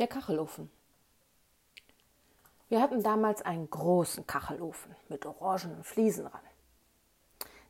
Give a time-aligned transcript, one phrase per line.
[0.00, 0.70] Der Kachelofen.
[2.70, 6.40] Wir hatten damals einen großen Kachelofen mit orangenen Fliesen dran.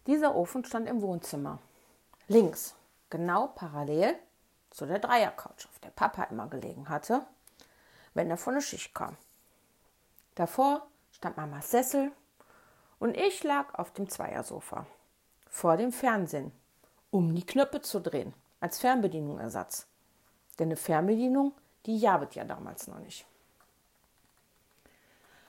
[0.06, 1.58] Dieser Ofen stand im Wohnzimmer.
[2.28, 2.76] Links,
[3.08, 4.14] genau parallel
[4.70, 7.26] zu der Dreiercouch, auf der Papa immer gelegen hatte,
[8.14, 9.16] wenn er von der Schicht kam.
[10.36, 12.12] Davor stand Mamas Sessel
[13.00, 14.86] und ich lag auf dem Zweiersofa
[15.48, 16.52] vor dem Fernsehen,
[17.10, 19.88] um die Knöpfe zu drehen, als Fernbedienungersatz.
[20.60, 21.54] Denn eine Fernbedienung
[21.86, 23.26] die jabet ja damals noch nicht.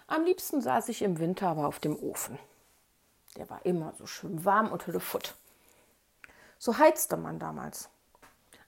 [0.08, 2.38] Am liebsten saß ich im Winter aber auf dem Ofen.
[3.38, 5.36] Der war immer so schön warm unter der Futt.
[6.60, 7.90] So heizte man damals.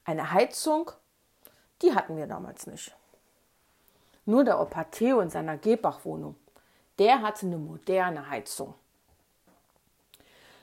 [0.05, 0.91] Eine Heizung,
[1.81, 2.95] die hatten wir damals nicht.
[4.25, 6.35] Nur der Opa Theo in seiner Gebach-Wohnung,
[6.97, 8.73] der hatte eine moderne Heizung.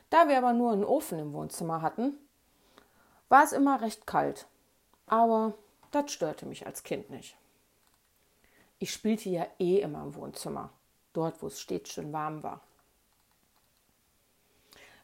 [0.08, 2.18] Da wir aber nur einen Ofen im Wohnzimmer hatten,
[3.28, 4.46] war es immer recht kalt.
[5.06, 5.54] Aber
[5.90, 7.36] das störte mich als Kind nicht.
[8.78, 10.70] Ich spielte ja eh immer im Wohnzimmer,
[11.12, 12.60] dort wo es stets schön warm war.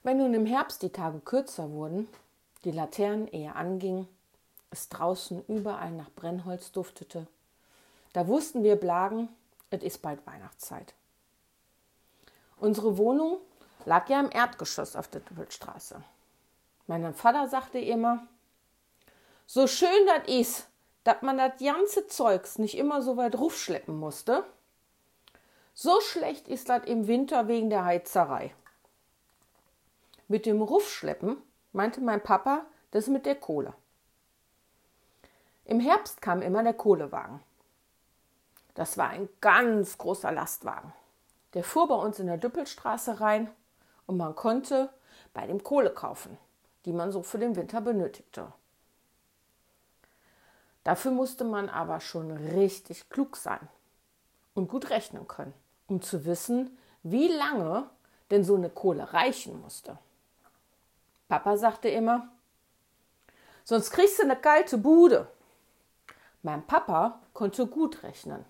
[0.03, 2.09] Wenn nun im Herbst die Tage kürzer wurden,
[2.65, 4.09] die Laternen eher angingen,
[4.71, 7.27] es draußen überall nach Brennholz duftete,
[8.13, 9.29] da wussten wir Blagen,
[9.71, 10.95] es ist bald Weihnachtszeit.
[12.59, 13.39] Unsere Wohnung
[13.85, 16.03] lag ja im Erdgeschoss auf der Doppelstraße.
[16.87, 18.27] Mein Vater sagte immer,
[19.47, 20.69] so schön das ist,
[21.07, 24.45] dass man das ganze Zeugs nicht immer so weit rufschleppen musste.
[25.73, 28.53] So schlecht ist das im Winter wegen der Heizerei.
[30.27, 31.37] Mit dem Rufschleppen
[31.73, 33.73] meinte mein Papa das mit der Kohle.
[35.65, 37.41] Im Herbst kam immer der Kohlewagen.
[38.75, 40.93] Das war ein ganz großer Lastwagen.
[41.55, 43.49] Der fuhr bei uns in der Düppelstraße rein
[44.07, 44.91] und man konnte
[45.35, 46.37] bei dem Kohle kaufen,
[46.85, 48.53] die man so für den Winter benötigte.
[50.87, 53.69] Dafür musste man aber schon richtig klug sein
[54.55, 55.53] und gut rechnen können,
[55.89, 57.91] um zu wissen, wie lange
[58.31, 59.99] denn so eine Kohle reichen musste.
[61.27, 62.29] Papa sagte immer,
[63.65, 65.27] sonst kriegst du eine kalte Bude.
[66.43, 68.45] Mein Papa konnte gut rechnen,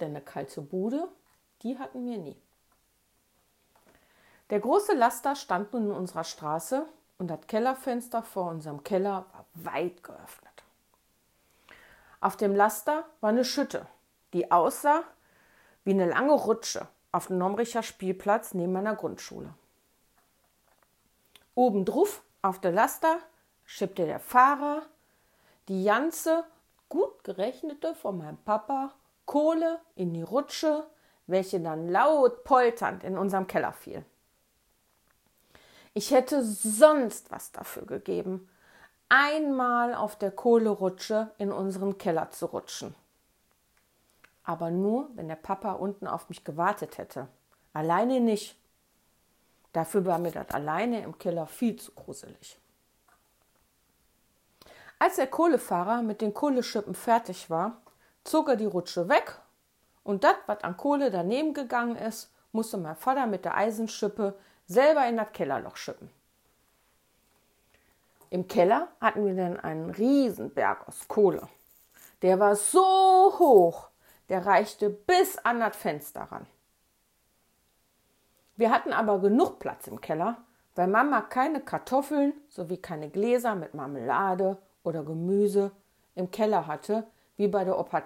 [0.00, 1.06] denn eine kalte Bude,
[1.62, 2.36] die hatten wir nie.
[4.50, 6.84] Der große Laster stand nun in unserer Straße
[7.18, 10.53] und das Kellerfenster vor unserem Keller war weit geöffnet.
[12.24, 13.86] Auf dem Laster war eine Schütte,
[14.32, 15.04] die aussah
[15.84, 19.52] wie eine lange Rutsche auf dem Nomricher Spielplatz neben meiner Grundschule.
[21.54, 23.18] Obendrauf auf der Laster
[23.66, 24.86] schippte der Fahrer
[25.68, 26.44] die ganze
[26.88, 28.94] gut gerechnete von meinem Papa
[29.26, 30.86] Kohle in die Rutsche,
[31.26, 34.02] welche dann laut polternd in unserem Keller fiel.
[35.92, 38.48] Ich hätte sonst was dafür gegeben,
[39.14, 42.94] einmal auf der Kohlerutsche in unseren Keller zu rutschen.
[44.42, 47.28] Aber nur, wenn der Papa unten auf mich gewartet hätte.
[47.72, 48.56] Alleine nicht.
[49.72, 52.58] Dafür war mir das alleine im Keller viel zu gruselig.
[54.98, 57.82] Als der Kohlefahrer mit den Kohleschippen fertig war,
[58.24, 59.40] zog er die Rutsche weg
[60.02, 65.06] und das, was an Kohle daneben gegangen ist, musste mein Vater mit der Eisenschippe selber
[65.06, 66.10] in das Kellerloch schippen.
[68.34, 71.46] Im Keller hatten wir dann einen Riesenberg aus Kohle.
[72.20, 73.90] Der war so hoch,
[74.28, 76.44] der reichte bis an das Fenster ran.
[78.56, 80.38] Wir hatten aber genug Platz im Keller,
[80.74, 85.70] weil Mama keine Kartoffeln sowie keine Gläser mit Marmelade oder Gemüse
[86.16, 87.06] im Keller hatte,
[87.36, 88.02] wie bei der Opa.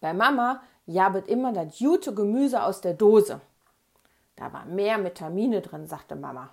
[0.00, 3.40] Bei Mama jabet immer das gute Gemüse aus der Dose.
[4.36, 6.50] Da war mehr Vitamine drin, sagte Mama.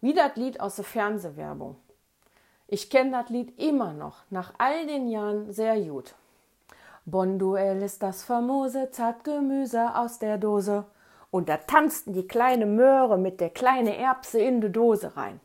[0.00, 1.76] Wie das Lied aus der Fernsehwerbung.
[2.68, 6.14] Ich kenne das Lied immer noch, nach all den Jahren sehr gut.
[7.04, 10.84] Bonduell ist das famose Zartgemüse aus der Dose.
[11.30, 15.40] Und da tanzten die kleine Möhre mit der kleine Erbse in die Dose rein.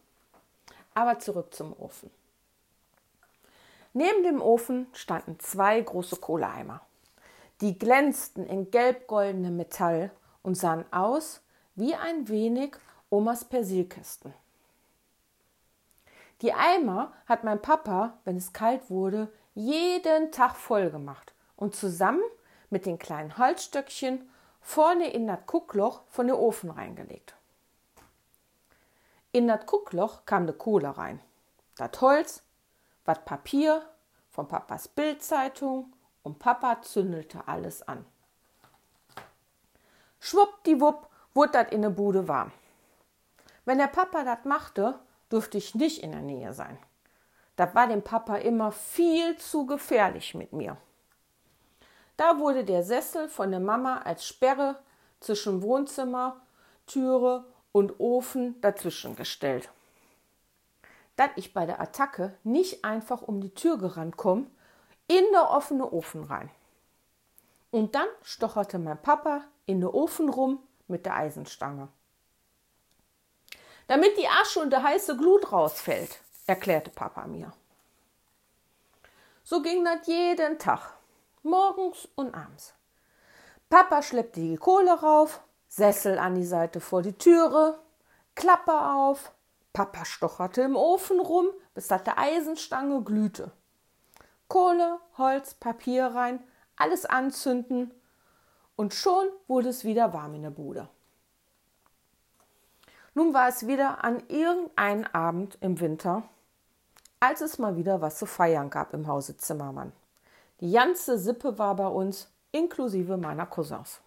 [0.94, 2.10] Aber zurück zum Ofen.
[3.94, 6.82] Neben dem Ofen standen zwei große Kohleeimer.
[7.62, 10.12] Die glänzten in gelb-goldenem Metall
[10.44, 11.42] und sahen aus
[11.76, 12.76] wie ein wenig
[13.10, 14.34] Omas Persilkästen.
[16.42, 22.24] Die Eimer hat mein Papa, wenn es kalt wurde, jeden Tag voll gemacht und zusammen
[22.70, 24.30] mit den kleinen Holzstöckchen
[24.60, 27.36] vorne in das Kuckloch von der Ofen reingelegt.
[29.32, 31.22] In das Kuckloch kam die Kohle rein,
[31.78, 32.44] das Holz,
[33.06, 33.82] was Papier
[34.30, 35.94] von Papas Bildzeitung
[36.24, 38.06] und Papa zündelte alles an.
[40.20, 42.52] Schwuppdiwupp wurde das in der Bude warm.
[43.64, 45.00] Wenn der Papa das machte,
[45.30, 46.78] durfte ich nicht in der Nähe sein.
[47.56, 50.78] Das war dem Papa immer viel zu gefährlich mit mir.
[52.18, 54.80] Da wurde der Sessel von der Mama als Sperre
[55.20, 56.42] zwischen Wohnzimmer,
[56.86, 59.70] Türe und Ofen dazwischen gestellt.
[61.16, 64.48] Dass ich bei der Attacke nicht einfach um die Tür gerannt komme,
[65.08, 66.50] in der offene Ofen rein.
[67.72, 71.90] Und dann stocherte mein Papa in den Ofen rum mit der Eisenstange.
[73.88, 77.54] Damit die Asche und der heiße Glut rausfällt, erklärte Papa mir.
[79.44, 80.94] So ging das jeden Tag,
[81.44, 82.74] morgens und abends.
[83.70, 87.80] Papa schleppte die Kohle rauf, Sessel an die Seite vor die Türe,
[88.34, 89.32] Klappe auf,
[89.72, 93.52] Papa stocherte im Ofen rum, bis das der Eisenstange glühte.
[94.48, 96.44] Kohle, Holz, Papier rein,
[96.76, 97.94] alles anzünden
[98.76, 100.90] und schon wurde es wieder warm in der Bude.
[103.18, 106.24] Nun war es wieder an irgendeinem Abend im Winter,
[107.22, 109.94] als es mal wieder was zu feiern gab im Hause Zimmermann.
[110.60, 114.02] Die ganze Sippe war bei uns, inklusive meiner Cousins.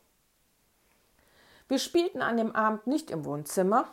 [1.68, 3.86] Wir spielten an dem Abend nicht im Wohnzimmer,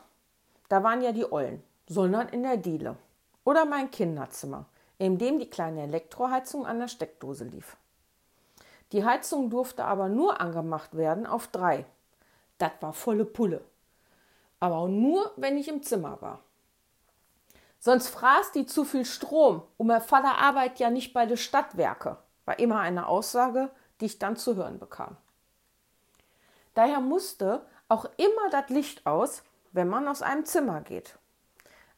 [0.68, 2.98] da waren ja die Ollen, sondern in der Diele
[3.46, 4.66] oder mein Kinderzimmer,
[4.98, 7.78] in dem die kleine Elektroheizung an der Steckdose lief.
[8.92, 11.86] Die Heizung durfte aber nur angemacht werden auf drei.
[12.58, 13.62] Das war volle Pulle
[14.66, 16.40] aber nur, wenn ich im Zimmer war.
[17.80, 22.18] Sonst fraß die zu viel Strom und mein Vater arbeitet ja nicht bei den Stadtwerke,
[22.46, 23.70] war immer eine Aussage,
[24.02, 25.18] die ich dann zu hören bekam.
[26.74, 31.18] Daher musste auch immer das Licht aus, wenn man aus einem Zimmer geht.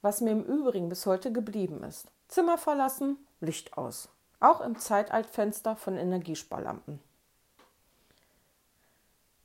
[0.01, 2.11] Was mir im Übrigen bis heute geblieben ist.
[2.27, 4.09] Zimmer verlassen, Licht aus.
[4.39, 6.99] Auch im Zeitaltfenster von Energiesparlampen.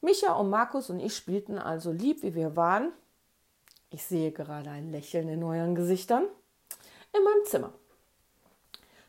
[0.01, 2.93] Micha und Markus und ich spielten also lieb, wie wir waren,
[3.93, 6.25] ich sehe gerade ein Lächeln in euren Gesichtern.
[7.13, 7.73] In meinem Zimmer.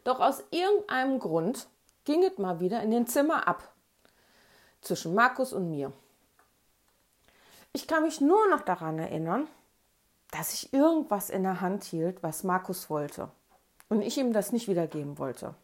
[0.03, 1.67] Doch aus irgendeinem Grund
[2.03, 3.73] ging es mal wieder in den Zimmer ab.
[4.81, 5.93] Zwischen Markus und mir.
[7.71, 9.47] Ich kann mich nur noch daran erinnern,
[10.31, 13.31] dass ich irgendwas in der Hand hielt, was Markus wollte.
[13.87, 15.55] Und ich ihm das nicht wiedergeben wollte.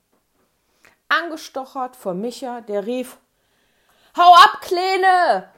[1.10, 3.18] Angestochert vor Micha, der rief:
[4.16, 5.50] Hau ab, Kleine!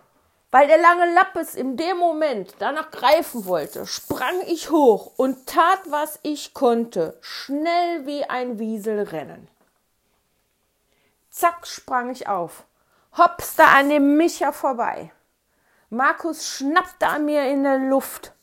[0.52, 5.80] Weil der lange Lappes in dem Moment danach greifen wollte, sprang ich hoch und tat,
[5.90, 9.48] was ich konnte, schnell wie ein Wiesel rennen.
[11.30, 12.66] Zack sprang ich auf,
[13.18, 15.14] hopste an dem Micha vorbei.
[15.90, 18.34] Markus schnappte an mir in der Luft.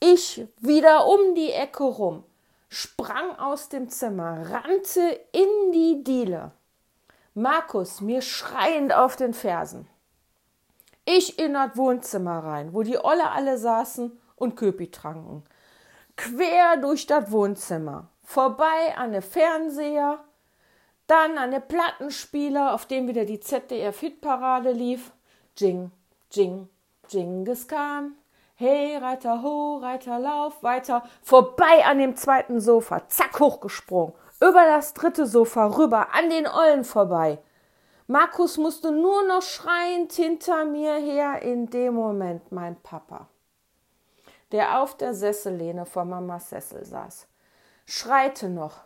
[0.00, 2.24] Ich wieder um die Ecke rum,
[2.70, 6.52] sprang aus dem Zimmer, rannte in die Diele.
[7.34, 9.86] Markus mir schreiend auf den Fersen.
[11.14, 15.44] Ich in das Wohnzimmer rein, wo die Olle alle saßen und Köpi tranken.
[16.16, 20.24] Quer durch das Wohnzimmer, vorbei an der Fernseher,
[21.06, 25.12] dann an der Plattenspieler, auf dem wieder die ZDF-Hitparade lief.
[25.54, 25.90] Jing,
[26.30, 26.70] Jing,
[27.10, 28.14] Jingis Khan.
[28.54, 31.02] Hey, Reiter, ho, Reiter, lauf, weiter.
[31.22, 34.14] Vorbei an dem zweiten Sofa, zack, hochgesprungen.
[34.40, 37.38] Über das dritte Sofa rüber, an den Ollen vorbei.
[38.12, 43.26] Markus musste nur noch schreiend hinter mir her, in dem Moment mein Papa,
[44.52, 47.26] der auf der Sessellehne vor Mamas Sessel saß,
[47.86, 48.80] schreite noch.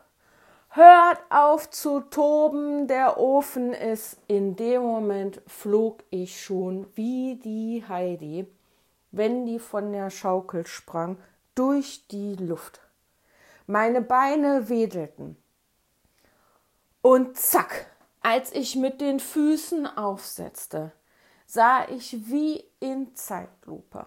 [0.69, 4.16] Hört auf zu toben, der Ofen ist.
[4.28, 8.47] In dem Moment flog ich schon wie die Heidi,
[9.11, 11.18] wenn die von der Schaukel sprang,
[11.56, 12.80] durch die Luft.
[13.66, 15.37] Meine Beine wedelten.
[17.02, 17.96] Und zack,
[18.26, 20.90] als ich mit den Füßen aufsetzte,
[21.47, 24.04] sah ich wie in Zeitlupe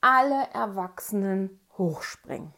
[0.00, 2.54] alle Erwachsenen hochspringen.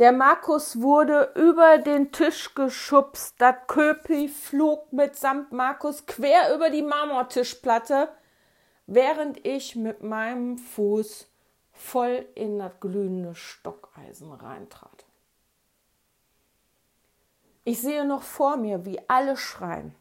[0.00, 6.82] Der Markus wurde über den Tisch geschubst, das Köpi flog mitsamt Markus quer über die
[6.82, 8.08] Marmortischplatte,
[8.88, 11.28] während ich mit meinem Fuß
[11.70, 15.06] voll in das glühende Stockeisen reintrat.
[17.66, 19.94] Ich sehe noch vor mir, wie alle schreien.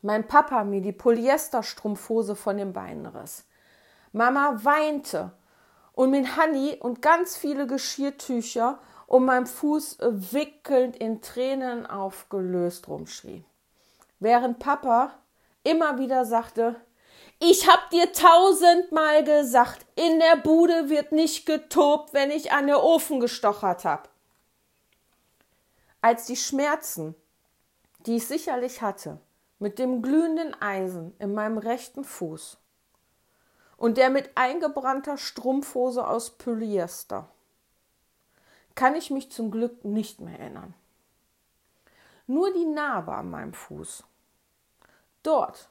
[0.00, 3.44] Mein Papa mir die Polyesterstrumpfhose von den Beinen riss.
[4.12, 5.32] Mama weinte
[5.92, 13.44] und mit Hanni und ganz viele Geschirrtücher um meinen Fuß wickelnd in Tränen aufgelöst rumschrie.
[14.18, 15.10] Während Papa
[15.64, 16.76] immer wieder sagte,
[17.40, 22.82] ich hab dir tausendmal gesagt, in der Bude wird nicht getobt, wenn ich an der
[22.82, 24.13] Ofen gestochert hab
[26.04, 27.14] als die Schmerzen,
[28.00, 29.18] die ich sicherlich hatte,
[29.58, 32.58] mit dem glühenden Eisen in meinem rechten Fuß
[33.78, 37.30] und der mit eingebrannter Strumpfhose aus Polyester.
[38.74, 40.74] kann ich mich zum Glück nicht mehr erinnern.
[42.26, 44.04] Nur die Narbe an meinem Fuß.
[45.22, 45.70] Dort,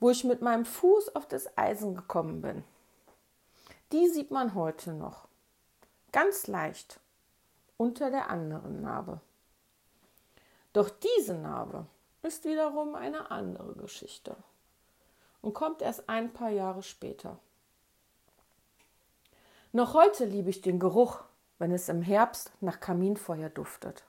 [0.00, 2.64] wo ich mit meinem Fuß auf das Eisen gekommen bin.
[3.92, 5.28] Die sieht man heute noch.
[6.12, 6.98] Ganz leicht
[7.78, 9.20] unter der anderen Narbe.
[10.74, 11.86] Doch diese Narbe
[12.22, 14.36] ist wiederum eine andere Geschichte
[15.40, 17.38] und kommt erst ein paar Jahre später.
[19.72, 21.20] Noch heute liebe ich den Geruch,
[21.58, 24.04] wenn es im Herbst nach Kaminfeuer duftet.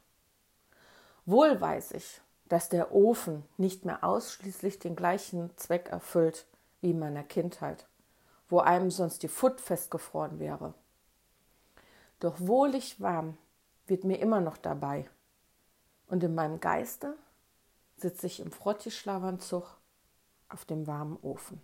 [1.26, 6.46] Wohl weiß ich, dass der Ofen nicht mehr ausschließlich den gleichen Zweck erfüllt
[6.82, 7.88] wie in meiner Kindheit,
[8.50, 10.74] wo einem sonst die Futt festgefroren wäre.
[12.20, 13.38] Doch wohlig warm
[13.90, 15.10] wird mir immer dabei,
[16.08, 17.16] und in meinem Geiste
[17.98, 19.78] sitze ich im Frottischlawanzug
[20.48, 21.62] auf dem warmen Ofen.